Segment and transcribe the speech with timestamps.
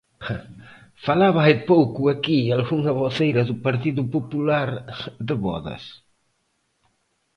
[1.05, 4.69] Falaba hai pouco aquí algunha voceira do Partido Popular
[5.27, 5.83] de vodas.